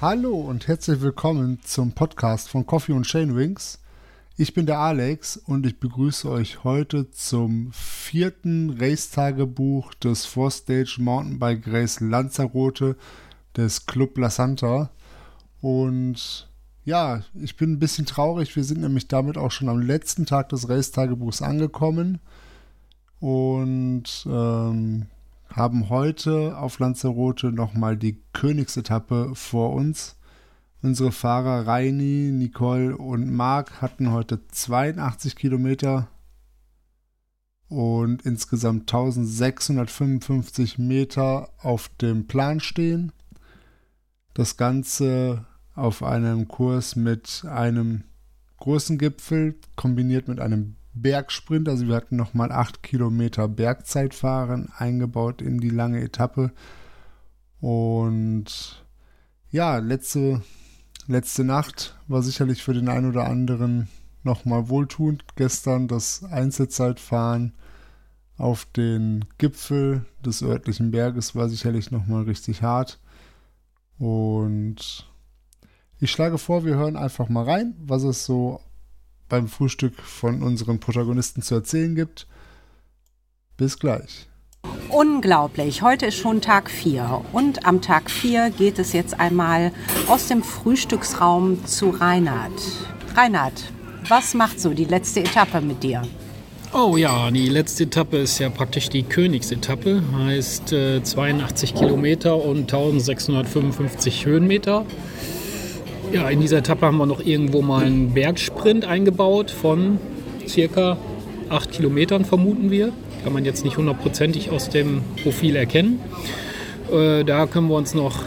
Hallo 0.00 0.34
und 0.34 0.66
herzlich 0.66 1.02
willkommen 1.02 1.58
zum 1.62 1.92
Podcast 1.92 2.48
von 2.48 2.64
Coffee 2.64 2.92
und 2.92 3.04
Chainwings. 3.04 3.80
Ich 4.38 4.54
bin 4.54 4.64
der 4.64 4.78
Alex 4.78 5.36
und 5.36 5.66
ich 5.66 5.78
begrüße 5.78 6.26
euch 6.26 6.64
heute 6.64 7.10
zum 7.10 7.70
vierten 7.74 8.78
Race-Tagebuch 8.80 9.92
des 9.92 10.24
Four 10.24 10.52
Stage 10.52 10.96
Mountainbike 11.00 11.66
Race 11.66 12.00
Lanzarote 12.00 12.96
des 13.54 13.84
Club 13.84 14.16
La 14.16 14.30
Santa. 14.30 14.88
Und 15.60 16.48
ja, 16.86 17.22
ich 17.34 17.58
bin 17.58 17.72
ein 17.72 17.78
bisschen 17.78 18.06
traurig. 18.06 18.56
Wir 18.56 18.64
sind 18.64 18.80
nämlich 18.80 19.06
damit 19.06 19.36
auch 19.36 19.50
schon 19.50 19.68
am 19.68 19.82
letzten 19.82 20.24
Tag 20.24 20.48
des 20.48 20.70
Race-Tagebuchs 20.70 21.42
angekommen 21.42 22.20
und 23.20 24.26
ähm, 24.26 25.08
haben 25.52 25.88
heute 25.88 26.56
auf 26.56 26.78
Lanzarote 26.78 27.52
nochmal 27.52 27.96
die 27.96 28.22
Königsetappe 28.32 29.32
vor 29.34 29.72
uns. 29.72 30.16
Unsere 30.82 31.12
Fahrer 31.12 31.66
Reini, 31.66 32.30
Nicole 32.32 32.96
und 32.96 33.30
Marc 33.30 33.82
hatten 33.82 34.12
heute 34.12 34.46
82 34.48 35.36
Kilometer 35.36 36.08
und 37.68 38.22
insgesamt 38.22 38.82
1655 38.92 40.78
Meter 40.78 41.50
auf 41.58 41.88
dem 42.00 42.26
Plan 42.26 42.60
stehen. 42.60 43.12
Das 44.34 44.56
Ganze 44.56 45.46
auf 45.74 46.02
einem 46.02 46.48
Kurs 46.48 46.96
mit 46.96 47.44
einem 47.48 48.04
großen 48.58 48.98
Gipfel 48.98 49.56
kombiniert 49.76 50.28
mit 50.28 50.40
einem 50.40 50.76
Bergsprint. 50.94 51.68
Also 51.68 51.86
wir 51.88 51.96
hatten 51.96 52.16
nochmal 52.16 52.52
8 52.52 52.82
Kilometer 52.82 53.48
Bergzeitfahren 53.48 54.70
eingebaut 54.76 55.42
in 55.42 55.58
die 55.58 55.70
lange 55.70 56.00
Etappe. 56.00 56.52
Und 57.60 58.84
ja, 59.50 59.78
letzte, 59.78 60.42
letzte 61.06 61.44
Nacht 61.44 61.98
war 62.08 62.22
sicherlich 62.22 62.62
für 62.62 62.74
den 62.74 62.88
einen 62.88 63.08
oder 63.08 63.26
anderen 63.26 63.88
nochmal 64.22 64.68
wohltuend. 64.68 65.24
Gestern 65.36 65.88
das 65.88 66.24
Einzelzeitfahren 66.24 67.54
auf 68.36 68.64
den 68.64 69.26
Gipfel 69.38 70.06
des 70.24 70.42
örtlichen 70.42 70.90
Berges 70.90 71.34
war 71.34 71.48
sicherlich 71.48 71.90
nochmal 71.90 72.22
richtig 72.22 72.62
hart. 72.62 72.98
Und 73.98 75.06
ich 75.98 76.10
schlage 76.10 76.38
vor, 76.38 76.64
wir 76.64 76.76
hören 76.76 76.96
einfach 76.96 77.28
mal 77.28 77.44
rein, 77.44 77.74
was 77.78 78.02
es 78.02 78.24
so 78.24 78.60
beim 79.30 79.48
Frühstück 79.48 79.94
von 80.02 80.42
unseren 80.42 80.78
Protagonisten 80.78 81.40
zu 81.40 81.54
erzählen 81.54 81.94
gibt. 81.94 82.26
Bis 83.56 83.78
gleich. 83.78 84.28
Unglaublich, 84.90 85.80
heute 85.80 86.06
ist 86.06 86.16
schon 86.16 86.42
Tag 86.42 86.70
4 86.70 87.24
und 87.32 87.64
am 87.64 87.80
Tag 87.80 88.10
4 88.10 88.50
geht 88.50 88.78
es 88.78 88.92
jetzt 88.92 89.18
einmal 89.18 89.72
aus 90.08 90.26
dem 90.26 90.42
Frühstücksraum 90.42 91.64
zu 91.64 91.90
Reinhard. 91.90 92.52
Reinhard, 93.14 93.72
was 94.08 94.34
macht 94.34 94.60
so 94.60 94.74
die 94.74 94.84
letzte 94.84 95.20
Etappe 95.20 95.60
mit 95.60 95.82
dir? 95.82 96.02
Oh 96.72 96.96
ja, 96.96 97.30
die 97.30 97.48
letzte 97.48 97.84
Etappe 97.84 98.18
ist 98.18 98.38
ja 98.38 98.48
praktisch 98.48 98.88
die 98.88 99.02
Königsetappe, 99.02 100.02
heißt 100.16 100.72
äh, 100.72 101.02
82 101.02 101.74
Kilometer 101.74 102.36
und 102.36 102.72
1655 102.72 104.26
Höhenmeter. 104.26 104.84
Ja, 106.12 106.28
in 106.28 106.40
dieser 106.40 106.58
Etappe 106.58 106.86
haben 106.86 106.98
wir 106.98 107.06
noch 107.06 107.24
irgendwo 107.24 107.62
mal 107.62 107.84
einen 107.84 108.12
Bergsprint 108.12 108.84
eingebaut 108.84 109.52
von 109.52 109.98
circa 110.48 110.96
8 111.48 111.70
Kilometern, 111.70 112.24
vermuten 112.24 112.72
wir. 112.72 112.92
Kann 113.22 113.32
man 113.32 113.44
jetzt 113.44 113.64
nicht 113.64 113.76
hundertprozentig 113.76 114.50
aus 114.50 114.68
dem 114.70 115.02
Profil 115.22 115.54
erkennen. 115.54 116.00
Äh, 116.92 117.22
da 117.22 117.46
können 117.46 117.68
wir 117.68 117.76
uns 117.76 117.94
noch 117.94 118.24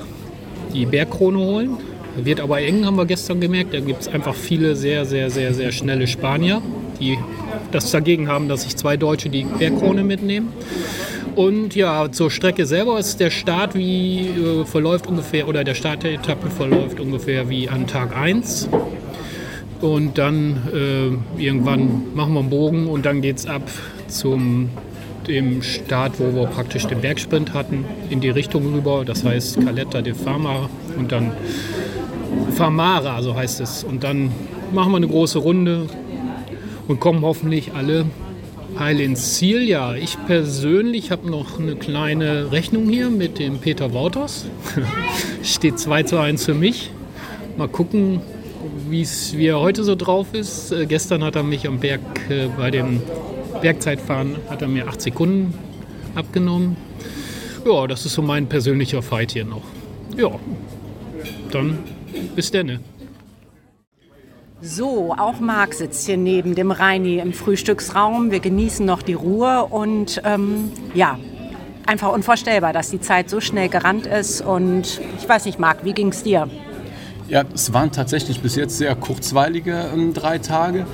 die 0.74 0.86
Bergkrone 0.86 1.40
holen. 1.40 1.72
Wird 2.16 2.40
aber 2.40 2.62
eng, 2.62 2.86
haben 2.86 2.96
wir 2.96 3.06
gestern 3.06 3.42
gemerkt. 3.42 3.74
Da 3.74 3.82
gibt 3.82 4.02
es 4.02 4.08
einfach 4.08 4.34
viele 4.34 4.78
sehr, 4.78 5.06
sehr, 5.06 5.30
sehr, 5.30 5.54
sehr 5.54 5.74
schnelle 5.74 6.08
Spanier, 6.08 6.62
die 7.02 7.18
das 7.74 7.92
dagegen 7.92 8.30
haben, 8.30 8.48
dass 8.48 8.62
sich 8.62 8.78
zwei 8.78 8.96
Deutsche 8.96 9.30
die 9.30 9.44
Bergkrone 9.44 10.06
mitnehmen. 10.06 10.54
Und 11.36 11.76
ja, 11.76 12.12
zur 12.12 12.30
Strecke 12.30 12.66
selber 12.66 13.00
ist 13.00 13.20
der 13.20 13.32
Start 13.32 13.74
wie 13.76 14.28
äh, 14.28 14.66
verläuft 14.66 15.08
ungefähr, 15.08 15.48
oder 15.48 15.64
der 15.64 15.74
Start 15.74 16.04
der 16.04 16.14
Etappe 16.14 16.50
verläuft 16.50 17.00
ungefähr 17.00 17.50
wie 17.50 17.70
an 17.70 17.88
Tag 17.88 18.16
1. 18.16 18.70
Und 19.82 20.18
dann 20.18 20.62
äh, 20.74 21.42
irgendwann 21.42 22.14
machen 22.14 22.34
wir 22.34 22.40
einen 22.40 22.50
Bogen 22.50 22.88
und 22.88 23.06
dann 23.06 23.22
geht 23.22 23.38
es 23.38 23.46
ab 23.48 23.64
zum 24.08 24.70
dem 25.28 25.62
Start, 25.62 26.20
wo 26.20 26.36
wir 26.36 26.48
praktisch 26.48 26.86
den 26.86 27.02
Bergsprint 27.02 27.54
hatten, 27.54 27.86
in 28.10 28.20
die 28.20 28.30
Richtung 28.30 28.74
rüber. 28.74 29.04
Das 29.06 29.24
heißt 29.24 29.60
Caletta 29.66 30.02
de 30.02 30.14
Fama 30.14 30.70
und 30.98 31.12
dann 31.12 31.32
Famara, 32.56 33.22
so 33.22 33.36
heißt 33.36 33.62
es. 33.62 33.84
Und 33.84 34.04
dann 34.04 34.32
machen 34.72 34.92
wir 34.92 34.98
eine 34.98 35.08
große 35.08 35.40
Runde 35.40 35.88
und 36.88 37.00
kommen 37.00 37.22
hoffentlich 37.22 37.74
alle 37.74 38.06
heil 38.78 39.00
ins 39.00 39.36
Ziel. 39.36 39.62
Ja, 39.64 39.96
ich 39.96 40.18
persönlich 40.26 41.12
habe 41.12 41.30
noch 41.30 41.60
eine 41.60 41.76
kleine 41.76 42.52
Rechnung 42.52 42.90
hier 42.90 43.10
mit 43.10 43.40
dem 43.40 43.60
Peter 43.60 43.94
Wouters. 43.94 44.46
Steht 45.44 45.80
2 45.80 46.04
zu 46.04 46.20
1 46.20 46.46
für 46.46 46.54
mich. 46.54 46.92
Mal 47.58 47.68
gucken, 47.68 48.22
wie 48.90 49.06
er 49.46 49.60
heute 49.60 49.84
so 49.84 49.96
drauf 49.96 50.34
ist. 50.34 50.72
Äh, 50.72 50.86
gestern 50.86 51.24
hat 51.24 51.36
er 51.36 51.44
mich 51.44 51.68
am 51.68 51.80
Berg 51.80 52.02
äh, 52.30 52.48
bei 52.58 52.72
dem 52.72 53.02
Bergzeitfahren 53.62 54.36
hat 54.50 54.62
er 54.62 54.68
mir 54.68 54.88
8 54.88 55.02
Sekunden 55.02 55.54
abgenommen. 56.16 56.76
Ja, 57.66 57.88
das 57.88 58.06
ist 58.06 58.14
so 58.14 58.22
mein 58.22 58.48
persönlicher 58.48 59.02
Fight 59.02 59.32
hier 59.32 59.46
noch. 59.46 59.64
Ja, 60.18 60.32
dann 61.52 61.80
bis 62.36 62.52
denne. 62.52 62.80
So, 64.66 65.14
auch 65.18 65.42
Marc 65.42 65.74
sitzt 65.74 66.06
hier 66.06 66.16
neben 66.16 66.56
dem 66.56 66.72
Reini 66.72 67.18
im 67.20 67.34
Frühstücksraum. 67.34 68.32
Wir 68.32 68.40
genießen 68.40 68.86
noch 68.86 69.02
die 69.02 69.14
Ruhe 69.14 69.66
und 69.66 70.22
ähm, 70.24 70.72
ja, 70.94 71.20
einfach 71.86 72.14
unvorstellbar, 72.14 72.72
dass 72.72 72.90
die 72.90 73.02
Zeit 73.02 73.30
so 73.30 73.42
schnell 73.42 73.68
gerannt 73.68 74.06
ist. 74.06 74.40
Und 74.40 75.02
ich 75.20 75.28
weiß 75.28 75.44
nicht, 75.44 75.60
Marc, 75.60 75.84
wie 75.84 75.92
ging 75.92 76.08
es 76.08 76.24
dir? 76.24 76.50
Ja, 77.28 77.44
es 77.54 77.74
waren 77.74 77.92
tatsächlich 77.92 78.40
bis 78.40 78.56
jetzt 78.56 78.78
sehr 78.78 78.96
kurzweilige 78.96 79.90
ähm, 79.94 80.14
drei 80.14 80.38
Tage. 80.38 80.88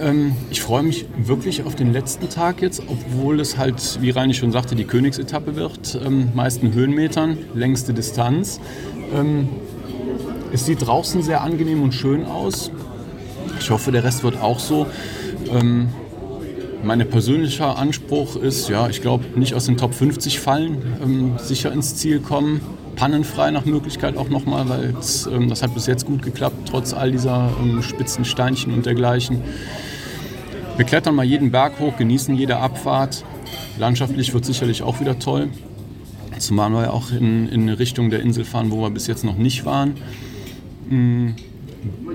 Ähm, 0.00 0.36
ich 0.48 0.62
freue 0.62 0.84
mich 0.84 1.06
wirklich 1.18 1.64
auf 1.64 1.74
den 1.74 1.92
letzten 1.92 2.28
Tag 2.28 2.62
jetzt, 2.62 2.80
obwohl 2.86 3.40
es 3.40 3.58
halt, 3.58 3.98
wie 4.00 4.10
Reini 4.10 4.34
schon 4.34 4.52
sagte, 4.52 4.76
die 4.76 4.84
Königsetappe 4.84 5.56
wird. 5.56 6.00
Ähm, 6.06 6.28
meisten 6.32 6.72
Höhenmetern, 6.72 7.38
längste 7.54 7.92
Distanz. 7.92 8.60
Ähm, 9.12 9.48
es 10.52 10.64
sieht 10.64 10.86
draußen 10.86 11.22
sehr 11.22 11.40
angenehm 11.42 11.82
und 11.82 11.92
schön 11.92 12.24
aus. 12.24 12.70
Ich 13.60 13.70
hoffe, 13.70 13.92
der 13.92 14.02
Rest 14.02 14.24
wird 14.24 14.40
auch 14.40 14.58
so. 14.58 14.86
Ähm, 15.52 15.90
mein 16.82 17.06
persönlicher 17.08 17.76
Anspruch 17.78 18.36
ist, 18.36 18.68
ja, 18.68 18.88
ich 18.88 19.02
glaube, 19.02 19.38
nicht 19.38 19.54
aus 19.54 19.66
den 19.66 19.76
Top 19.76 19.94
50 19.94 20.40
fallen, 20.40 20.78
ähm, 21.02 21.34
sicher 21.38 21.70
ins 21.70 21.94
Ziel 21.96 22.20
kommen, 22.20 22.62
pannenfrei 22.96 23.50
nach 23.50 23.66
Möglichkeit 23.66 24.16
auch 24.16 24.30
nochmal, 24.30 24.68
weil 24.68 24.94
ähm, 25.32 25.48
das 25.50 25.62
hat 25.62 25.74
bis 25.74 25.86
jetzt 25.86 26.06
gut 26.06 26.22
geklappt, 26.22 26.68
trotz 26.70 26.94
all 26.94 27.12
dieser 27.12 27.50
ähm, 27.60 27.82
spitzen 27.82 28.24
Steinchen 28.24 28.72
und 28.72 28.86
dergleichen. 28.86 29.42
Wir 30.76 30.86
klettern 30.86 31.14
mal 31.14 31.24
jeden 31.24 31.50
Berg 31.50 31.78
hoch, 31.78 31.98
genießen 31.98 32.34
jede 32.34 32.56
Abfahrt. 32.56 33.24
Landschaftlich 33.78 34.32
wird 34.32 34.46
sicherlich 34.46 34.82
auch 34.82 35.00
wieder 35.00 35.18
toll. 35.18 35.50
Zumal 36.38 36.70
wir 36.70 36.84
ja 36.84 36.90
auch 36.90 37.12
in, 37.12 37.48
in 37.48 37.68
Richtung 37.68 38.08
der 38.08 38.20
Insel 38.20 38.46
fahren, 38.46 38.70
wo 38.70 38.80
wir 38.80 38.90
bis 38.90 39.06
jetzt 39.06 39.24
noch 39.24 39.36
nicht 39.36 39.66
waren. 39.66 39.96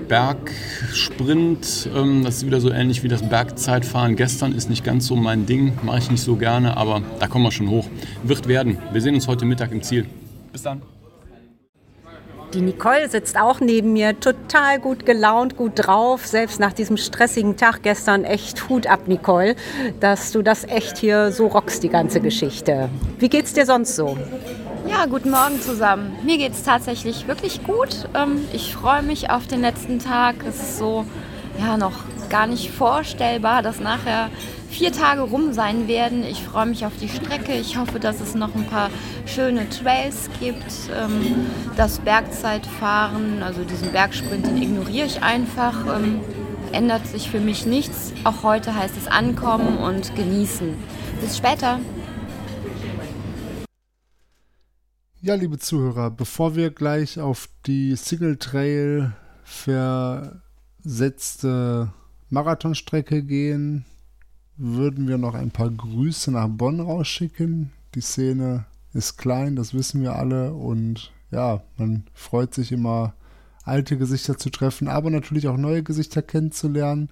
Bergsprint. 0.08 1.88
Ähm, 1.94 2.22
das 2.24 2.36
ist 2.36 2.46
wieder 2.46 2.60
so 2.60 2.70
ähnlich 2.70 3.02
wie 3.02 3.08
das 3.08 3.28
Bergzeitfahren 3.28 4.16
gestern. 4.16 4.52
Ist 4.52 4.70
nicht 4.70 4.84
ganz 4.84 5.06
so 5.06 5.16
mein 5.16 5.46
Ding, 5.46 5.72
mache 5.82 5.98
ich 5.98 6.10
nicht 6.10 6.22
so 6.22 6.36
gerne, 6.36 6.76
aber 6.76 7.02
da 7.18 7.26
kommen 7.26 7.44
wir 7.44 7.52
schon 7.52 7.70
hoch. 7.70 7.86
Wird 8.22 8.48
werden. 8.48 8.78
Wir 8.92 9.00
sehen 9.00 9.14
uns 9.14 9.26
heute 9.26 9.44
Mittag 9.44 9.72
im 9.72 9.82
Ziel. 9.82 10.06
Bis 10.52 10.62
dann. 10.62 10.82
Die 12.54 12.60
Nicole 12.60 13.08
sitzt 13.08 13.36
auch 13.36 13.60
neben 13.60 13.92
mir, 13.92 14.18
total 14.18 14.78
gut 14.78 15.04
gelaunt, 15.04 15.56
gut 15.56 15.72
drauf. 15.74 16.26
Selbst 16.26 16.60
nach 16.60 16.72
diesem 16.72 16.96
stressigen 16.96 17.56
Tag 17.56 17.82
gestern 17.82 18.24
echt 18.24 18.68
Hut 18.68 18.86
ab, 18.86 19.08
Nicole, 19.08 19.56
dass 20.00 20.32
du 20.32 20.42
das 20.42 20.64
echt 20.64 20.96
hier 20.96 21.32
so 21.32 21.48
rockst, 21.48 21.82
die 21.82 21.88
ganze 21.88 22.20
Geschichte. 22.20 22.88
Wie 23.18 23.28
geht's 23.28 23.52
dir 23.52 23.66
sonst 23.66 23.96
so? 23.96 24.16
Ja, 24.98 25.04
guten 25.04 25.30
Morgen 25.30 25.60
zusammen. 25.60 26.16
Mir 26.24 26.38
geht 26.38 26.52
es 26.52 26.62
tatsächlich 26.62 27.28
wirklich 27.28 27.62
gut. 27.64 28.08
Ähm, 28.14 28.40
ich 28.54 28.74
freue 28.74 29.02
mich 29.02 29.28
auf 29.28 29.46
den 29.46 29.60
letzten 29.60 29.98
Tag. 29.98 30.36
Es 30.48 30.56
ist 30.56 30.78
so 30.78 31.04
ja 31.60 31.76
noch 31.76 31.92
gar 32.30 32.46
nicht 32.46 32.70
vorstellbar, 32.70 33.60
dass 33.60 33.78
nachher 33.78 34.30
vier 34.70 34.92
Tage 34.92 35.20
rum 35.20 35.52
sein 35.52 35.86
werden. 35.86 36.24
Ich 36.24 36.42
freue 36.42 36.64
mich 36.64 36.86
auf 36.86 36.94
die 36.98 37.10
Strecke. 37.10 37.52
Ich 37.52 37.76
hoffe, 37.76 38.00
dass 38.00 38.22
es 38.22 38.34
noch 38.34 38.54
ein 38.54 38.64
paar 38.64 38.88
schöne 39.26 39.68
Trails 39.68 40.30
gibt. 40.40 40.64
Ähm, 40.98 41.46
das 41.76 41.98
Bergzeitfahren, 41.98 43.42
also 43.42 43.64
diesen 43.64 43.92
Bergsprint, 43.92 44.46
den 44.46 44.62
ignoriere 44.62 45.06
ich 45.06 45.22
einfach. 45.22 45.74
Ähm, 45.94 46.20
ändert 46.72 47.06
sich 47.06 47.28
für 47.30 47.40
mich 47.40 47.66
nichts. 47.66 48.14
Auch 48.24 48.42
heute 48.42 48.74
heißt 48.74 48.96
es 48.96 49.08
ankommen 49.08 49.76
und 49.76 50.16
genießen. 50.16 50.74
Bis 51.20 51.36
später. 51.36 51.80
Ja, 55.26 55.34
liebe 55.34 55.58
Zuhörer, 55.58 56.12
bevor 56.12 56.54
wir 56.54 56.70
gleich 56.70 57.18
auf 57.18 57.48
die 57.66 57.96
Single 57.96 58.36
Trail 58.36 59.12
versetzte 59.42 60.32
Marathonstrecke 62.30 63.24
gehen, 63.24 63.84
würden 64.56 65.08
wir 65.08 65.18
noch 65.18 65.34
ein 65.34 65.50
paar 65.50 65.68
Grüße 65.68 66.30
nach 66.30 66.46
Bonn 66.46 66.78
rausschicken. 66.78 67.72
Die 67.96 68.02
Szene 68.02 68.66
ist 68.92 69.16
klein, 69.16 69.56
das 69.56 69.74
wissen 69.74 70.00
wir 70.00 70.14
alle 70.14 70.54
und 70.54 71.10
ja, 71.32 71.64
man 71.76 72.04
freut 72.14 72.54
sich 72.54 72.70
immer, 72.70 73.14
alte 73.64 73.98
Gesichter 73.98 74.38
zu 74.38 74.50
treffen, 74.50 74.86
aber 74.86 75.10
natürlich 75.10 75.48
auch 75.48 75.56
neue 75.56 75.82
Gesichter 75.82 76.22
kennenzulernen. 76.22 77.08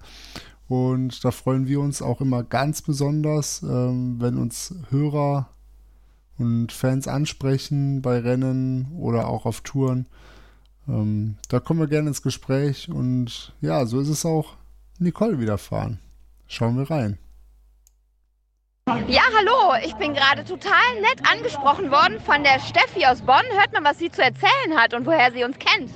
Und 0.69 1.25
da 1.25 1.31
freuen 1.31 1.67
wir 1.67 1.81
uns 1.81 2.01
auch 2.01 2.21
immer 2.21 2.43
ganz 2.43 2.81
besonders, 2.81 3.61
ähm, 3.61 4.21
wenn 4.21 4.37
uns 4.37 4.73
Hörer 4.89 5.49
und 6.37 6.71
Fans 6.71 7.07
ansprechen 7.07 8.01
bei 8.01 8.19
Rennen 8.19 8.91
oder 8.97 9.27
auch 9.27 9.45
auf 9.45 9.61
Touren. 9.61 10.07
Ähm, 10.87 11.37
da 11.49 11.59
kommen 11.59 11.79
wir 11.79 11.87
gerne 11.87 12.09
ins 12.09 12.21
Gespräch 12.21 12.89
und 12.89 13.53
ja, 13.61 13.85
so 13.85 13.99
ist 13.99 14.09
es 14.09 14.25
auch 14.25 14.53
Nicole 14.99 15.39
widerfahren. 15.39 15.99
Schauen 16.47 16.77
wir 16.77 16.89
rein. 16.89 17.17
Ja, 19.07 19.23
hallo, 19.35 19.83
ich 19.83 19.95
bin 19.95 20.13
gerade 20.13 20.43
total 20.43 21.01
nett 21.01 21.19
angesprochen 21.31 21.89
worden 21.89 22.19
von 22.19 22.43
der 22.43 22.59
Steffi 22.59 23.05
aus 23.05 23.21
Bonn. 23.21 23.43
Hört 23.57 23.73
mal, 23.73 23.83
was 23.83 23.97
sie 23.97 24.11
zu 24.11 24.21
erzählen 24.21 24.77
hat 24.77 24.93
und 24.93 25.07
woher 25.07 25.31
sie 25.31 25.43
uns 25.43 25.57
kennt. 25.57 25.91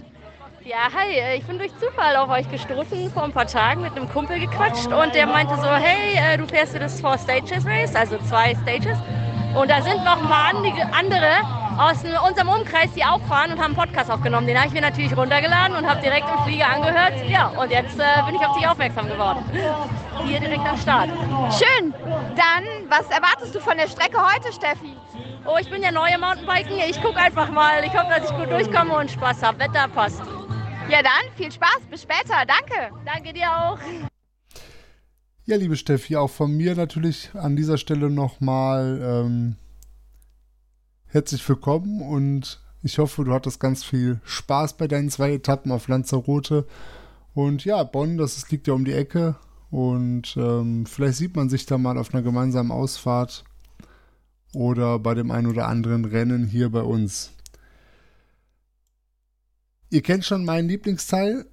Ja, 0.65 0.89
hi, 0.93 1.37
ich 1.37 1.45
bin 1.45 1.57
durch 1.57 1.71
Zufall 1.79 2.15
auf 2.15 2.29
euch 2.29 2.49
gestoßen, 2.51 3.11
vor 3.11 3.23
ein 3.23 3.31
paar 3.31 3.47
Tagen 3.47 3.81
mit 3.81 3.95
einem 3.95 4.09
Kumpel 4.09 4.39
gequatscht 4.39 4.87
und 4.87 5.15
der 5.15 5.25
meinte 5.27 5.55
so, 5.55 5.67
hey, 5.67 6.15
äh, 6.15 6.37
du 6.37 6.47
fährst 6.47 6.75
du 6.75 6.79
das 6.79 6.99
Four 6.99 7.17
Stages 7.17 7.65
Race, 7.65 7.95
also 7.95 8.17
zwei 8.27 8.55
Stages. 8.55 8.97
Und 9.55 9.69
da 9.69 9.81
sind 9.81 10.03
noch 10.03 10.21
mal 10.21 10.53
andere 10.91 11.59
aus 11.79 12.03
unserem 12.27 12.49
Umkreis, 12.49 12.91
die 12.93 13.03
auch 13.03 13.21
fahren 13.21 13.51
und 13.51 13.57
haben 13.57 13.75
einen 13.75 13.75
Podcast 13.75 14.11
aufgenommen. 14.11 14.47
Den 14.47 14.57
habe 14.57 14.67
ich 14.67 14.73
mir 14.73 14.81
natürlich 14.81 15.15
runtergeladen 15.15 15.77
und 15.77 15.87
habe 15.89 16.01
direkt 16.01 16.27
im 16.29 16.43
Flieger 16.43 16.67
angehört. 16.67 17.13
Ja, 17.27 17.47
und 17.47 17.71
jetzt 17.71 17.97
äh, 17.97 18.21
bin 18.25 18.35
ich 18.35 18.45
auf 18.45 18.57
dich 18.57 18.67
aufmerksam 18.67 19.07
geworden. 19.07 19.43
Hier 20.25 20.39
direkt 20.39 20.67
am 20.67 20.77
Start. 20.77 21.09
Schön. 21.51 21.93
Dann, 22.35 22.65
was 22.89 23.09
erwartest 23.09 23.55
du 23.55 23.59
von 23.59 23.77
der 23.77 23.87
Strecke 23.87 24.17
heute, 24.17 24.51
Steffi? 24.51 24.95
Oh, 25.45 25.57
ich 25.59 25.69
bin 25.69 25.81
ja 25.81 25.91
neue 25.91 26.17
Mountainbiken. 26.17 26.77
Ich 26.89 27.01
gucke 27.01 27.17
einfach 27.17 27.49
mal. 27.49 27.83
Ich 27.83 27.93
hoffe, 27.93 28.09
dass 28.09 28.29
ich 28.29 28.37
gut 28.37 28.51
durchkomme 28.51 28.95
und 28.97 29.09
Spaß 29.09 29.41
habe. 29.41 29.59
Wetter 29.59 29.87
passt. 29.87 30.21
Ja, 30.89 31.01
dann 31.01 31.31
viel 31.37 31.51
Spaß. 31.51 31.79
Bis 31.89 32.03
später. 32.03 32.45
Danke. 32.45 32.93
Danke 33.05 33.31
dir 33.31 33.47
auch. 33.49 33.79
Ja, 35.49 35.55
liebe 35.55 35.77
Steffi, 35.77 36.15
auch 36.15 36.29
von 36.29 36.55
mir 36.55 36.75
natürlich 36.75 37.31
an 37.33 37.55
dieser 37.55 37.79
Stelle 37.79 38.11
nochmal 38.11 38.99
ähm, 39.01 39.55
herzlich 41.07 41.49
willkommen 41.49 42.03
und 42.03 42.61
ich 42.83 42.99
hoffe, 42.99 43.23
du 43.23 43.33
hattest 43.33 43.59
ganz 43.59 43.83
viel 43.83 44.21
Spaß 44.25 44.77
bei 44.77 44.87
deinen 44.87 45.09
zwei 45.09 45.33
Etappen 45.33 45.71
auf 45.71 45.87
Lanzarote. 45.87 46.67
Und 47.33 47.65
ja, 47.65 47.81
Bonn, 47.83 48.19
das 48.19 48.47
liegt 48.51 48.67
ja 48.67 48.75
um 48.75 48.85
die 48.85 48.93
Ecke 48.93 49.37
und 49.71 50.37
ähm, 50.37 50.85
vielleicht 50.85 51.17
sieht 51.17 51.35
man 51.35 51.49
sich 51.49 51.65
da 51.65 51.79
mal 51.79 51.97
auf 51.97 52.13
einer 52.13 52.21
gemeinsamen 52.21 52.69
Ausfahrt 52.69 53.43
oder 54.53 54.99
bei 54.99 55.15
dem 55.15 55.31
einen 55.31 55.47
oder 55.47 55.67
anderen 55.67 56.05
Rennen 56.05 56.45
hier 56.45 56.69
bei 56.69 56.83
uns. 56.83 57.31
Ihr 59.89 60.03
kennt 60.03 60.25
schon 60.25 60.45
meinen 60.45 60.69
Lieblingsteil 60.69 61.47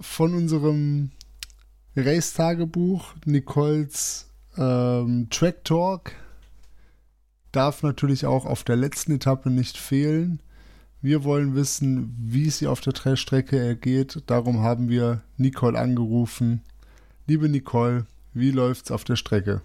von 0.00 0.34
unserem 0.34 1.10
Race-Tagebuch, 1.98 3.14
Nicoles 3.24 4.26
ähm, 4.58 5.28
Track 5.30 5.64
Talk 5.64 6.12
darf 7.52 7.82
natürlich 7.82 8.26
auch 8.26 8.44
auf 8.44 8.64
der 8.64 8.76
letzten 8.76 9.12
Etappe 9.12 9.50
nicht 9.50 9.78
fehlen. 9.78 10.40
Wir 11.00 11.24
wollen 11.24 11.54
wissen, 11.54 12.14
wie 12.18 12.46
es 12.48 12.60
ihr 12.60 12.70
auf 12.70 12.82
der 12.82 12.92
Trailstrecke 12.92 13.58
ergeht. 13.58 14.22
Darum 14.26 14.60
haben 14.60 14.90
wir 14.90 15.22
Nicole 15.38 15.78
angerufen. 15.78 16.60
Liebe 17.26 17.48
Nicole, 17.48 18.04
wie 18.34 18.50
läuft's 18.50 18.90
auf 18.90 19.04
der 19.04 19.16
Strecke? 19.16 19.62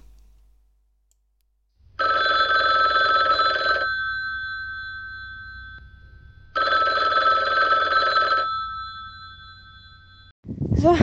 So, 10.76 10.98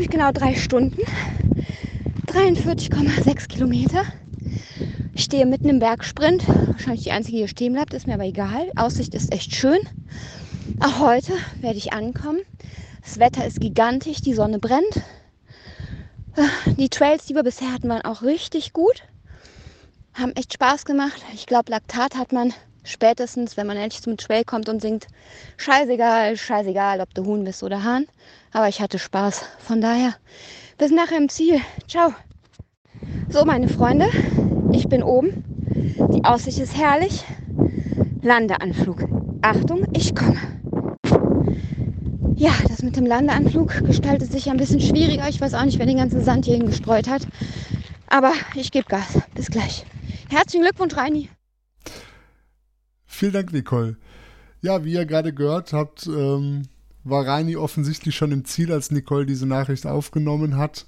ziemlich 0.00 0.18
genau 0.18 0.32
drei 0.32 0.54
Stunden, 0.54 1.02
43,6 2.28 3.48
Kilometer. 3.48 4.02
Ich 5.12 5.24
stehe 5.24 5.44
mitten 5.44 5.68
im 5.68 5.78
Bergsprint, 5.78 6.48
wahrscheinlich 6.48 7.02
die 7.02 7.10
einzige, 7.10 7.32
die 7.32 7.38
hier 7.40 7.48
stehen 7.48 7.74
bleibt, 7.74 7.92
ist 7.92 8.06
mir 8.06 8.14
aber 8.14 8.24
egal. 8.24 8.70
Aussicht 8.76 9.14
ist 9.14 9.30
echt 9.30 9.54
schön. 9.54 9.78
Auch 10.82 11.00
heute 11.00 11.34
werde 11.60 11.76
ich 11.76 11.92
ankommen. 11.92 12.40
Das 13.02 13.18
Wetter 13.18 13.44
ist 13.44 13.60
gigantisch, 13.60 14.22
die 14.22 14.32
Sonne 14.32 14.58
brennt. 14.58 15.02
Die 16.78 16.88
Trails, 16.88 17.26
die 17.26 17.34
wir 17.34 17.42
bisher 17.42 17.70
hatten, 17.70 17.90
waren 17.90 18.00
auch 18.00 18.22
richtig 18.22 18.72
gut. 18.72 19.02
Haben 20.14 20.32
echt 20.32 20.54
Spaß 20.54 20.86
gemacht. 20.86 21.22
Ich 21.34 21.44
glaube, 21.44 21.70
Laktat 21.70 22.16
hat 22.16 22.32
man 22.32 22.54
spätestens, 22.84 23.58
wenn 23.58 23.66
man 23.66 23.76
endlich 23.76 24.00
zum 24.00 24.16
Trail 24.16 24.44
kommt 24.44 24.70
und 24.70 24.80
singt, 24.80 25.08
scheißegal, 25.58 26.38
scheißegal, 26.38 27.02
ob 27.02 27.12
du 27.12 27.26
Huhn 27.26 27.44
bist 27.44 27.62
oder 27.62 27.84
Hahn. 27.84 28.06
Aber 28.52 28.68
ich 28.68 28.80
hatte 28.80 28.98
Spaß. 28.98 29.44
Von 29.58 29.80
daher, 29.80 30.14
bis 30.78 30.90
nachher 30.90 31.18
im 31.18 31.28
Ziel. 31.28 31.60
Ciao. 31.88 32.12
So, 33.28 33.44
meine 33.44 33.68
Freunde, 33.68 34.08
ich 34.72 34.88
bin 34.88 35.02
oben. 35.02 35.44
Die 36.12 36.24
Aussicht 36.24 36.58
ist 36.58 36.76
herrlich. 36.76 37.24
Landeanflug. 38.22 39.04
Achtung, 39.42 39.86
ich 39.92 40.14
komme. 40.14 40.38
Ja, 42.34 42.52
das 42.68 42.82
mit 42.82 42.96
dem 42.96 43.06
Landeanflug 43.06 43.84
gestaltet 43.84 44.32
sich 44.32 44.50
ein 44.50 44.56
bisschen 44.56 44.80
schwieriger. 44.80 45.28
Ich 45.28 45.40
weiß 45.40 45.54
auch 45.54 45.64
nicht, 45.64 45.78
wer 45.78 45.86
den 45.86 45.98
ganzen 45.98 46.24
Sand 46.24 46.44
hierhin 46.44 46.66
gestreut 46.66 47.08
hat. 47.08 47.26
Aber 48.08 48.32
ich 48.54 48.72
gebe 48.72 48.86
Gas. 48.86 49.18
Bis 49.34 49.46
gleich. 49.46 49.84
Herzlichen 50.28 50.62
Glückwunsch, 50.62 50.96
Reini. 50.96 51.28
Vielen 53.06 53.32
Dank, 53.32 53.52
Nicole. 53.52 53.96
Ja, 54.62 54.84
wie 54.84 54.92
ihr 54.92 55.06
gerade 55.06 55.32
gehört 55.32 55.72
habt, 55.72 56.06
ähm, 56.06 56.62
war 57.04 57.26
Reini 57.26 57.56
offensichtlich 57.56 58.16
schon 58.16 58.32
im 58.32 58.44
Ziel, 58.44 58.72
als 58.72 58.90
Nicole 58.90 59.26
diese 59.26 59.46
Nachricht 59.46 59.86
aufgenommen 59.86 60.56
hat. 60.56 60.86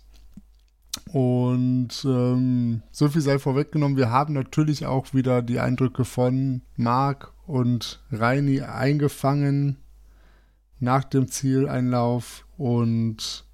Und 1.12 2.04
ähm, 2.04 2.82
so 2.90 3.08
viel 3.08 3.22
sei 3.22 3.38
vorweggenommen. 3.38 3.96
Wir 3.96 4.10
haben 4.10 4.34
natürlich 4.34 4.86
auch 4.86 5.14
wieder 5.14 5.42
die 5.42 5.58
Eindrücke 5.58 6.04
von 6.04 6.62
Marc 6.76 7.32
und 7.46 8.02
Reini 8.10 8.60
eingefangen 8.60 9.78
nach 10.80 11.04
dem 11.04 11.28
Zieleinlauf. 11.28 12.46
Und 12.58 13.46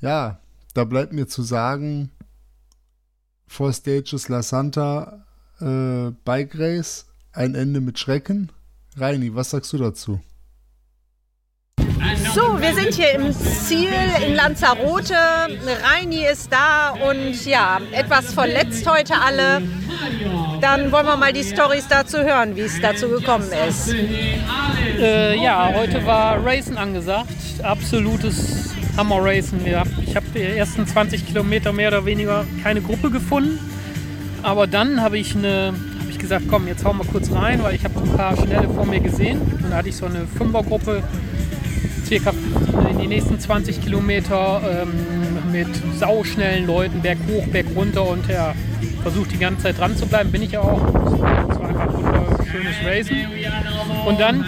ja, 0.00 0.40
da 0.74 0.84
bleibt 0.84 1.12
mir 1.12 1.26
zu 1.26 1.42
sagen, 1.42 2.10
Four 3.46 3.72
Stages 3.72 4.28
La 4.28 4.42
Santa 4.42 5.24
äh, 5.60 6.10
Bike 6.24 6.58
Race, 6.58 7.06
ein 7.32 7.54
Ende 7.54 7.80
mit 7.80 7.98
Schrecken. 7.98 8.50
Reini, 8.96 9.34
was 9.34 9.50
sagst 9.50 9.72
du 9.72 9.78
dazu? 9.78 10.20
So, 12.34 12.60
wir 12.60 12.74
sind 12.74 12.94
hier 12.94 13.12
im 13.12 13.32
Ziel 13.32 13.92
in 14.26 14.34
Lanzarote. 14.34 15.14
Reini 15.82 16.26
ist 16.30 16.52
da 16.52 16.90
und 16.90 17.44
ja, 17.46 17.80
etwas 17.92 18.34
verletzt 18.34 18.88
heute 18.90 19.14
alle. 19.14 19.62
Dann 20.60 20.92
wollen 20.92 21.06
wir 21.06 21.16
mal 21.16 21.32
die 21.32 21.44
Stories 21.44 21.86
dazu 21.88 22.18
hören, 22.18 22.54
wie 22.56 22.62
es 22.62 22.80
dazu 22.80 23.08
gekommen 23.08 23.48
ist. 23.68 23.94
Äh, 24.98 25.42
ja, 25.42 25.72
heute 25.74 26.04
war 26.06 26.44
Racen 26.44 26.76
angesagt. 26.76 27.30
Absolutes 27.62 28.74
Hammer-Racen. 28.96 29.60
Ich 30.06 30.16
habe 30.16 30.26
die 30.34 30.42
ersten 30.42 30.86
20 30.86 31.26
Kilometer 31.26 31.72
mehr 31.72 31.88
oder 31.88 32.04
weniger 32.04 32.44
keine 32.62 32.82
Gruppe 32.82 33.10
gefunden. 33.10 33.58
Aber 34.42 34.66
dann 34.66 35.00
habe 35.00 35.18
ich 35.18 35.34
eine 35.34 35.74
gesagt, 36.26 36.46
komm, 36.50 36.66
jetzt 36.66 36.84
hauen 36.84 36.98
wir 36.98 37.04
kurz 37.04 37.30
rein, 37.30 37.62
weil 37.62 37.76
ich 37.76 37.84
habe 37.84 38.00
ein 38.00 38.16
paar 38.16 38.36
Schnelle 38.36 38.68
vor 38.68 38.84
mir 38.84 38.98
gesehen. 38.98 39.40
Und 39.40 39.70
da 39.70 39.76
hatte 39.76 39.90
ich 39.90 39.96
so 39.96 40.06
eine 40.06 40.26
Fünfergruppe 40.26 41.04
circa 42.06 42.32
die 43.00 43.06
nächsten 43.06 43.38
20 43.38 43.82
Kilometer 43.82 44.62
ähm, 44.82 45.52
mit 45.52 45.68
sauschnellen 45.98 46.66
Leuten, 46.66 47.00
Berg 47.02 47.18
hoch, 47.28 47.46
Berg 47.48 47.66
runter 47.74 48.08
und 48.08 48.28
ja, 48.28 48.54
versucht 49.02 49.32
die 49.32 49.38
ganze 49.38 49.64
Zeit 49.64 49.78
dran 49.78 49.96
zu 49.96 50.06
bleiben, 50.06 50.30
bin 50.30 50.42
ich 50.42 50.52
ja 50.52 50.60
auch. 50.60 50.80
Das 50.80 51.20
war 51.20 51.68
einfach 51.68 51.94
ein 51.94 52.46
schönes 52.46 52.76
Racen. 52.84 53.16
Und 54.06 54.20
dann 54.20 54.44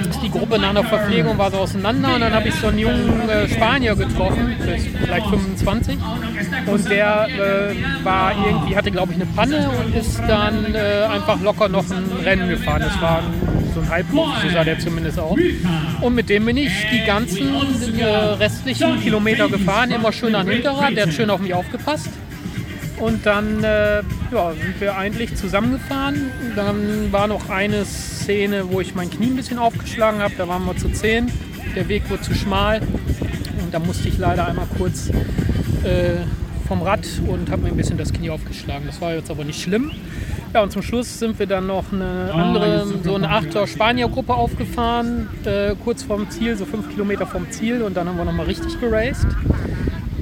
ist 0.00 0.22
die 0.22 0.30
Gruppe 0.30 0.58
nach 0.58 0.70
einer 0.70 0.84
Verpflegung 0.84 1.38
war 1.38 1.50
so 1.50 1.58
auseinander 1.58 2.14
und 2.14 2.20
dann 2.20 2.32
habe 2.32 2.48
ich 2.48 2.54
so 2.54 2.68
einen 2.68 2.78
jungen 2.78 3.28
äh, 3.28 3.48
Spanier 3.48 3.96
getroffen, 3.96 4.54
vielleicht 5.02 5.26
25 5.26 5.98
und 6.66 6.88
der 6.88 7.26
äh, 7.28 8.04
war 8.04 8.32
irgendwie 8.32 8.76
hatte 8.76 8.90
glaube 8.90 9.12
ich 9.12 9.20
eine 9.20 9.26
Panne 9.26 9.70
und 9.70 9.94
ist 9.94 10.20
dann 10.28 10.74
äh, 10.74 11.04
einfach 11.12 11.40
locker 11.40 11.68
noch 11.68 11.84
ein 11.90 12.04
Rennen 12.24 12.48
gefahren. 12.48 12.82
Das 12.82 13.00
war 13.00 13.22
so 13.78 13.84
ein 13.84 13.90
Halbprofi, 13.90 14.48
so 14.48 14.50
sah 14.50 14.64
der 14.64 14.78
zumindest 14.78 15.18
auch. 15.18 15.36
Und 16.00 16.14
mit 16.14 16.28
dem 16.28 16.44
bin 16.44 16.56
ich 16.56 16.72
die 16.92 17.04
ganzen 17.06 17.48
äh, 17.98 18.04
restlichen 18.04 19.00
Kilometer 19.00 19.48
gefahren, 19.48 19.90
immer 19.90 20.12
schön 20.12 20.34
an 20.34 20.48
Hinterrad, 20.48 20.96
der 20.96 21.06
hat 21.06 21.12
schön 21.12 21.30
auf 21.30 21.40
mich 21.40 21.54
aufgepasst. 21.54 22.08
Und 22.98 23.26
dann 23.26 23.62
äh, 23.62 24.02
ja, 24.32 24.52
sind 24.52 24.80
wir 24.80 24.96
eigentlich 24.96 25.36
zusammengefahren. 25.36 26.32
Dann 26.56 27.12
war 27.12 27.28
noch 27.28 27.48
eine 27.48 27.84
Szene, 27.84 28.72
wo 28.72 28.80
ich 28.80 28.96
mein 28.96 29.08
Knie 29.08 29.26
ein 29.26 29.36
bisschen 29.36 29.58
aufgeschlagen 29.58 30.20
habe. 30.20 30.34
Da 30.36 30.48
waren 30.48 30.64
wir 30.64 30.76
zu 30.76 30.88
zehn. 30.88 31.30
Der 31.76 31.88
Weg 31.88 32.10
wurde 32.10 32.22
zu 32.22 32.34
schmal. 32.34 32.80
Und 32.80 33.72
da 33.72 33.78
musste 33.78 34.08
ich 34.08 34.18
leider 34.18 34.48
einmal 34.48 34.66
kurz 34.76 35.10
äh, 35.84 36.24
vom 36.68 36.82
Rad 36.82 37.06
und 37.26 37.50
habe 37.50 37.62
mir 37.62 37.68
ein 37.68 37.76
bisschen 37.76 37.96
das 37.96 38.12
Knie 38.12 38.30
aufgeschlagen. 38.30 38.86
Das 38.86 39.00
war 39.00 39.14
jetzt 39.14 39.30
aber 39.30 39.42
nicht 39.44 39.60
schlimm. 39.60 39.90
Ja, 40.54 40.62
und 40.62 40.70
zum 40.70 40.82
Schluss 40.82 41.18
sind 41.18 41.38
wir 41.38 41.46
dann 41.46 41.66
noch 41.66 41.92
eine 41.92 42.30
andere, 42.32 42.86
so 43.02 43.14
eine 43.14 43.28
Achter 43.28 43.66
Spanier-Gruppe 43.66 44.34
aufgefahren, 44.34 45.28
äh, 45.44 45.74
kurz 45.82 46.02
vorm 46.02 46.30
Ziel, 46.30 46.56
so 46.56 46.64
fünf 46.64 46.90
Kilometer 46.90 47.26
vom 47.26 47.50
Ziel. 47.50 47.82
Und 47.82 47.96
dann 47.96 48.08
haben 48.08 48.16
wir 48.16 48.24
nochmal 48.24 48.46
richtig 48.46 48.78
geraced. 48.80 49.26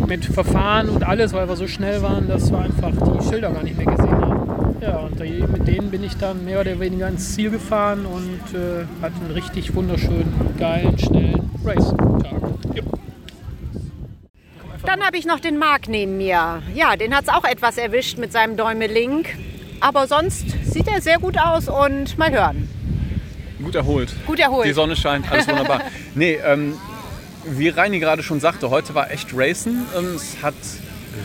Mit 0.06 0.24
Verfahren 0.24 0.88
und 0.88 1.04
alles, 1.04 1.32
weil 1.32 1.48
wir 1.48 1.56
so 1.56 1.66
schnell 1.66 2.02
waren, 2.02 2.28
dass 2.28 2.50
wir 2.50 2.58
einfach 2.58 2.90
die 2.92 3.28
Schilder 3.28 3.50
gar 3.50 3.62
nicht 3.62 3.76
mehr 3.76 3.86
gesehen 3.86 4.20
haben. 4.20 4.76
Ja, 4.80 4.98
und 4.98 5.18
mit 5.18 5.66
denen 5.66 5.90
bin 5.90 6.04
ich 6.04 6.16
dann 6.16 6.44
mehr 6.44 6.60
oder 6.60 6.78
weniger 6.78 7.08
ins 7.08 7.34
Ziel 7.34 7.50
gefahren 7.50 8.06
und 8.06 8.56
äh, 8.56 8.84
hatte 9.02 9.14
einen 9.24 9.32
richtig 9.32 9.74
wunderschönen, 9.74 10.32
geilen, 10.58 10.98
schnellen 10.98 11.50
Race-Tag. 11.64 12.55
Dann 14.96 15.04
habe 15.04 15.18
ich 15.18 15.26
noch 15.26 15.40
den 15.40 15.58
Marc 15.58 15.88
neben 15.88 16.16
mir. 16.16 16.62
Ja, 16.74 16.96
den 16.96 17.14
hat 17.14 17.24
es 17.24 17.28
auch 17.28 17.44
etwas 17.44 17.76
erwischt 17.76 18.16
mit 18.16 18.32
seinem 18.32 18.56
Däumeling. 18.56 19.26
Aber 19.78 20.06
sonst 20.06 20.46
sieht 20.64 20.88
er 20.88 21.02
sehr 21.02 21.18
gut 21.18 21.36
aus 21.36 21.68
und 21.68 22.16
mal 22.16 22.32
hören. 22.32 22.66
Gut 23.62 23.74
erholt. 23.74 24.14
Gut 24.26 24.40
erholt. 24.40 24.66
Die 24.66 24.72
Sonne 24.72 24.96
scheint, 24.96 25.30
alles 25.30 25.46
wunderbar. 25.48 25.82
nee, 26.14 26.38
ähm, 26.42 26.78
wie 27.44 27.68
Reini 27.68 27.98
gerade 27.98 28.22
schon 28.22 28.40
sagte, 28.40 28.70
heute 28.70 28.94
war 28.94 29.10
echt 29.10 29.28
Racen. 29.34 29.86
Ähm, 29.94 30.14
es 30.14 30.42
hat 30.42 30.54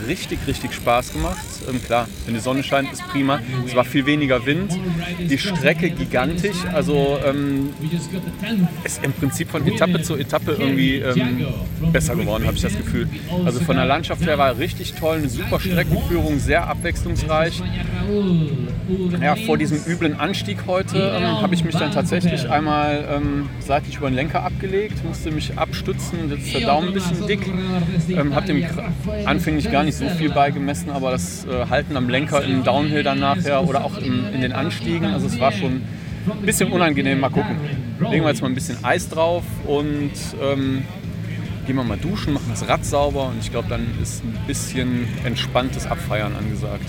richtig, 0.07 0.39
richtig 0.47 0.73
Spaß 0.73 1.13
gemacht. 1.13 1.37
Ähm, 1.69 1.83
klar, 1.83 2.07
wenn 2.25 2.33
die 2.33 2.39
Sonne 2.39 2.63
scheint, 2.63 2.91
ist 2.91 3.05
prima. 3.07 3.39
Es 3.65 3.75
war 3.75 3.83
viel 3.83 4.05
weniger 4.05 4.45
Wind. 4.45 4.77
Die 5.19 5.37
Strecke 5.37 5.89
gigantisch. 5.89 6.57
Also 6.73 7.17
ähm, 7.25 7.69
ist 8.83 9.03
im 9.03 9.13
Prinzip 9.13 9.49
von 9.49 9.65
Etappe 9.65 10.01
zu 10.01 10.15
Etappe 10.15 10.51
irgendwie 10.53 10.95
ähm, 10.97 11.45
besser 11.91 12.15
geworden, 12.15 12.45
habe 12.45 12.55
ich 12.55 12.61
das 12.61 12.75
Gefühl. 12.75 13.07
Also 13.45 13.59
von 13.59 13.75
der 13.75 13.85
Landschaft 13.85 14.25
her 14.25 14.37
war 14.37 14.57
richtig 14.57 14.93
toll. 14.93 15.17
Eine 15.17 15.29
super 15.29 15.59
Streckenführung, 15.59 16.39
sehr 16.39 16.67
abwechslungsreich. 16.67 17.61
Ja, 19.21 19.35
vor 19.35 19.57
diesem 19.57 19.79
üblen 19.85 20.19
Anstieg 20.19 20.65
heute 20.67 20.97
ähm, 20.97 21.41
habe 21.41 21.53
ich 21.53 21.63
mich 21.63 21.75
dann 21.75 21.91
tatsächlich 21.91 22.49
einmal 22.49 23.05
ähm, 23.09 23.49
seitlich 23.59 23.97
über 23.97 24.09
den 24.09 24.15
Lenker 24.15 24.43
abgelegt, 24.43 25.03
musste 25.05 25.31
mich 25.31 25.57
abstützen, 25.57 26.29
jetzt 26.29 26.47
ist 26.47 26.53
der 26.55 26.67
Daumen 26.67 26.89
ein 26.89 26.93
bisschen 26.93 27.27
dick. 27.27 27.47
Ähm, 28.09 28.35
habe 28.35 28.47
dem 28.47 28.63
anfänglich 29.25 29.71
gar 29.71 29.83
nicht 29.83 29.97
so 29.97 30.07
viel 30.09 30.29
beigemessen, 30.29 30.89
aber 30.89 31.11
das 31.11 31.45
äh, 31.45 31.67
Halten 31.69 31.95
am 31.97 32.09
Lenker 32.09 32.43
im 32.43 32.63
Downhill 32.63 33.03
dann 33.03 33.19
nachher 33.19 33.67
oder 33.67 33.85
auch 33.85 33.97
im, 33.97 34.25
in 34.33 34.41
den 34.41 34.51
Anstiegen, 34.51 35.05
also 35.05 35.27
es 35.27 35.39
war 35.39 35.51
schon 35.51 35.81
ein 36.27 36.45
bisschen 36.45 36.71
unangenehm. 36.71 37.19
Mal 37.19 37.29
gucken. 37.29 37.55
Legen 37.99 38.23
wir 38.23 38.29
jetzt 38.29 38.41
mal 38.41 38.47
ein 38.47 38.55
bisschen 38.55 38.83
Eis 38.83 39.09
drauf 39.09 39.43
und 39.65 40.11
ähm, 40.41 40.83
gehen 41.65 41.75
wir 41.75 41.83
mal 41.83 41.97
duschen, 41.97 42.33
machen 42.33 42.47
das 42.49 42.67
Rad 42.67 42.83
sauber 42.85 43.27
und 43.27 43.39
ich 43.39 43.51
glaube, 43.51 43.69
dann 43.69 43.87
ist 44.01 44.23
ein 44.23 44.37
bisschen 44.47 45.07
entspanntes 45.23 45.85
Abfeiern 45.85 46.35
angesagt. 46.35 46.85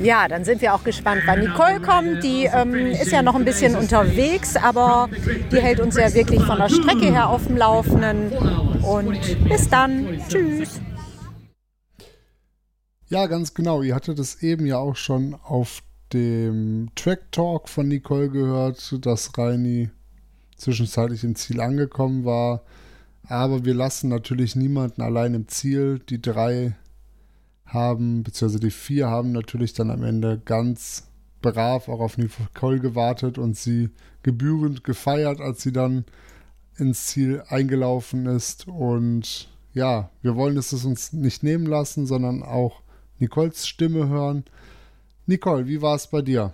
Ja, 0.00 0.28
dann 0.28 0.44
sind 0.44 0.62
wir 0.62 0.74
auch 0.74 0.84
gespannt, 0.84 1.22
wann 1.26 1.40
Nicole 1.40 1.80
kommt. 1.80 2.22
Die 2.22 2.44
ähm, 2.44 2.74
ist 2.74 3.10
ja 3.10 3.22
noch 3.22 3.34
ein 3.34 3.44
bisschen 3.44 3.74
unterwegs, 3.74 4.56
aber 4.56 5.08
die 5.50 5.60
hält 5.60 5.80
uns 5.80 5.96
ja 5.96 6.12
wirklich 6.14 6.42
von 6.42 6.58
der 6.58 6.68
Strecke 6.68 7.10
her 7.10 7.28
auf 7.28 7.46
dem 7.46 7.56
Laufenden. 7.56 8.32
Und 8.82 9.48
bis 9.48 9.68
dann. 9.68 10.20
Tschüss. 10.28 10.80
Ja, 13.08 13.26
ganz 13.26 13.54
genau. 13.54 13.82
Ihr 13.82 13.94
hattet 13.94 14.18
es 14.18 14.42
eben 14.42 14.66
ja 14.66 14.78
auch 14.78 14.96
schon 14.96 15.34
auf 15.42 15.82
dem 16.12 16.90
Track 16.94 17.32
Talk 17.32 17.68
von 17.68 17.88
Nicole 17.88 18.30
gehört, 18.30 19.04
dass 19.04 19.36
Reini 19.36 19.90
zwischenzeitlich 20.56 21.24
im 21.24 21.34
Ziel 21.34 21.60
angekommen 21.60 22.24
war. 22.24 22.62
Aber 23.28 23.64
wir 23.64 23.74
lassen 23.74 24.08
natürlich 24.08 24.56
niemanden 24.56 25.02
allein 25.02 25.34
im 25.34 25.48
Ziel. 25.48 25.98
Die 26.08 26.22
drei 26.22 26.76
haben, 27.68 28.22
beziehungsweise 28.22 28.60
die 28.60 28.70
vier 28.70 29.08
haben 29.08 29.32
natürlich 29.32 29.74
dann 29.74 29.90
am 29.90 30.02
Ende 30.02 30.40
ganz 30.44 31.08
brav 31.40 31.88
auch 31.88 32.00
auf 32.00 32.18
Nicole 32.18 32.80
gewartet 32.80 33.38
und 33.38 33.56
sie 33.56 33.90
gebührend 34.22 34.84
gefeiert, 34.84 35.40
als 35.40 35.62
sie 35.62 35.72
dann 35.72 36.04
ins 36.76 37.06
Ziel 37.06 37.42
eingelaufen 37.48 38.26
ist. 38.26 38.66
Und 38.68 39.48
ja, 39.72 40.10
wir 40.22 40.36
wollen 40.36 40.56
es 40.56 40.72
uns 40.72 41.12
nicht 41.12 41.42
nehmen 41.42 41.66
lassen, 41.66 42.06
sondern 42.06 42.42
auch 42.42 42.82
Nicoles 43.18 43.66
Stimme 43.66 44.08
hören. 44.08 44.44
Nicole, 45.26 45.66
wie 45.66 45.82
war 45.82 45.94
es 45.94 46.06
bei 46.06 46.22
dir? 46.22 46.52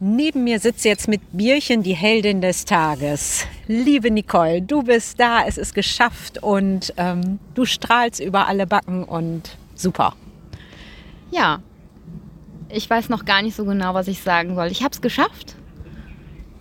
Neben 0.00 0.44
mir 0.44 0.60
sitzt 0.60 0.84
jetzt 0.84 1.08
mit 1.08 1.20
Bierchen 1.32 1.82
die 1.82 1.94
Heldin 1.94 2.40
des 2.40 2.64
Tages. 2.64 3.44
Liebe 3.66 4.12
Nicole, 4.12 4.62
du 4.62 4.84
bist 4.84 5.18
da, 5.18 5.44
es 5.44 5.58
ist 5.58 5.74
geschafft 5.74 6.40
und 6.40 6.94
ähm, 6.96 7.40
du 7.54 7.64
strahlst 7.64 8.20
über 8.20 8.46
alle 8.46 8.68
Backen 8.68 9.02
und 9.02 9.56
super. 9.74 10.14
Ja, 11.32 11.60
ich 12.68 12.88
weiß 12.88 13.08
noch 13.08 13.24
gar 13.24 13.42
nicht 13.42 13.56
so 13.56 13.64
genau, 13.64 13.92
was 13.92 14.06
ich 14.06 14.22
sagen 14.22 14.54
soll. 14.54 14.68
Ich 14.68 14.84
habe 14.84 14.92
es 14.92 15.00
geschafft. 15.00 15.56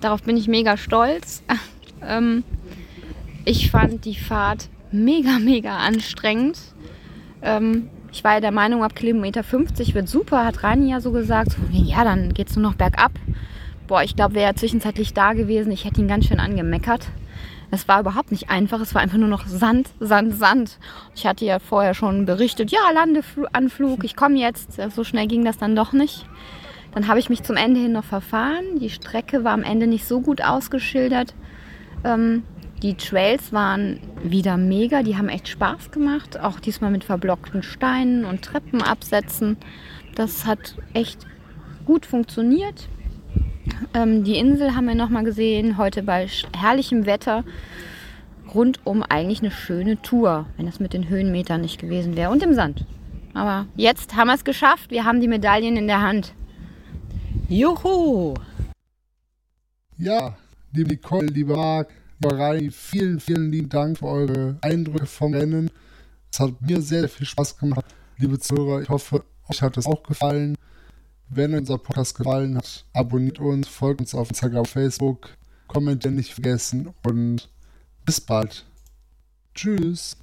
Darauf 0.02 0.24
bin 0.24 0.36
ich 0.36 0.48
mega 0.48 0.76
stolz. 0.76 1.44
ähm, 2.02 2.44
ich 3.46 3.70
fand 3.70 4.06
die 4.06 4.16
Fahrt 4.16 4.68
mega, 4.92 5.38
mega 5.38 5.78
anstrengend. 5.78 6.58
Ähm, 7.44 7.92
ich 8.12 8.24
war 8.24 8.36
ja 8.36 8.40
der 8.40 8.52
Meinung, 8.52 8.84
ab 8.84 8.96
Kilometer 8.96 9.44
50 9.44 9.94
wird 9.94 10.08
super, 10.08 10.46
hat 10.46 10.64
Rani 10.64 10.92
ja 10.92 11.02
so 11.02 11.12
gesagt. 11.12 11.52
So, 11.52 11.58
ja, 11.72 12.04
dann 12.04 12.34
geht 12.34 12.50
es 12.50 12.56
nur 12.56 12.64
noch 12.64 12.76
bergab. 12.78 13.12
Boah, 13.88 14.04
ich 14.04 14.16
glaube, 14.16 14.36
wäre 14.36 14.48
er 14.48 14.56
zwischenzeitlich 14.56 15.14
da 15.14 15.34
gewesen, 15.34 15.72
ich 15.72 15.86
hätte 15.86 16.02
ihn 16.02 16.08
ganz 16.08 16.26
schön 16.26 16.40
angemeckert. 16.40 17.08
Es 17.70 17.88
war 17.88 18.00
überhaupt 18.00 18.32
nicht 18.32 18.50
einfach, 18.50 18.80
es 18.80 18.96
war 18.96 19.02
einfach 19.02 19.18
nur 19.18 19.28
noch 19.28 19.46
Sand, 19.46 19.90
Sand, 20.00 20.38
Sand. 20.38 20.80
Ich 21.16 21.26
hatte 21.26 21.46
ja 21.46 21.60
vorher 21.60 21.94
schon 21.94 22.26
berichtet, 22.26 22.72
ja, 22.72 22.80
Landeanflug, 22.94 24.04
ich 24.04 24.16
komme 24.16 24.38
jetzt. 24.38 24.80
So 24.94 25.04
schnell 25.04 25.28
ging 25.28 25.44
das 25.44 25.58
dann 25.58 25.76
doch 25.76 25.92
nicht. 25.92 26.26
Dann 26.94 27.08
habe 27.08 27.20
ich 27.20 27.30
mich 27.30 27.44
zum 27.44 27.58
Ende 27.58 27.80
hin 27.80 27.92
noch 27.92 28.06
verfahren. 28.06 28.80
Die 28.80 28.90
Strecke 28.90 29.44
war 29.44 29.54
am 29.54 29.64
Ende 29.64 29.86
nicht 29.86 30.08
so 30.08 30.22
gut 30.22 30.42
ausgeschildert. 30.42 31.34
Ähm, 32.04 32.44
die 32.84 32.96
Trails 32.96 33.52
waren 33.52 34.00
wieder 34.24 34.58
mega, 34.58 35.02
die 35.02 35.18
haben 35.18 35.30
echt 35.30 35.48
Spaß 35.48 35.92
gemacht. 35.92 36.40
Auch 36.40 36.60
diesmal 36.60 36.92
mit 36.92 37.04
verblockten 37.04 37.64
Steinen 37.64 38.26
und 38.26 38.44
Treppenabsätzen. 38.44 39.58
Das 40.16 40.46
hat 40.46 40.76
echt 40.94 41.26
gut 41.86 42.06
funktioniert. 42.06 42.88
Ähm, 43.94 44.24
die 44.24 44.38
Insel 44.38 44.76
haben 44.76 44.88
wir 44.88 44.96
nochmal 44.96 45.24
gesehen, 45.24 45.78
heute 45.78 46.04
bei 46.04 46.28
herrlichem 46.56 47.06
Wetter. 47.06 47.44
Rundum 48.54 49.04
eigentlich 49.04 49.42
eine 49.42 49.52
schöne 49.52 50.02
Tour, 50.02 50.46
wenn 50.56 50.66
das 50.66 50.80
mit 50.80 50.94
den 50.94 51.10
Höhenmetern 51.10 51.62
nicht 51.62 51.80
gewesen 51.80 52.16
wäre. 52.16 52.32
Und 52.32 52.44
im 52.44 52.54
Sand. 52.54 52.86
Aber 53.34 53.66
jetzt 53.76 54.16
haben 54.16 54.28
wir 54.28 54.36
es 54.36 54.46
geschafft. 54.46 54.92
Wir 54.92 55.04
haben 55.04 55.20
die 55.20 55.28
Medaillen 55.28 55.78
in 55.78 55.88
der 55.88 56.02
Hand. 56.02 56.34
Juhu! 57.50 58.36
Ja, 59.98 60.38
liebe 60.74 60.90
Nicole, 60.92 61.28
lieber 61.28 61.56
Marc, 61.56 61.90
Reini, 62.24 62.72
vielen, 62.72 63.20
vielen 63.20 63.52
lieben 63.52 63.70
Dank 63.70 64.00
für 64.00 64.08
eure 64.08 64.58
Eindrücke 64.62 65.06
vom 65.06 65.34
Rennen. 65.34 65.70
Es 66.32 66.40
hat 66.40 66.62
mir 66.62 66.82
sehr, 66.82 67.08
viel 67.10 67.26
Spaß 67.26 67.58
gemacht. 67.58 67.86
Liebe 68.18 68.40
Zuhörer, 68.40 68.82
ich 68.82 68.90
hoffe, 68.90 69.24
euch 69.50 69.62
hat 69.62 69.78
es 69.78 69.86
auch 69.86 70.04
gefallen. 70.04 70.58
Wenn 71.30 71.54
unser 71.54 71.78
Podcast 71.78 72.16
gefallen 72.16 72.58
hat, 72.58 72.86
abonniert 72.94 73.40
uns, 73.40 73.68
folgt 73.68 74.02
uns 74.02 74.16
auf 74.16 74.30
Instagram, 74.30 74.66
Facebook, 74.66 75.30
kommentieren 75.68 76.16
nicht 76.16 76.34
vergessen 76.34 76.94
und 77.04 77.50
bis 78.06 78.22
bald. 78.22 78.66
Tschüss. 79.54 80.18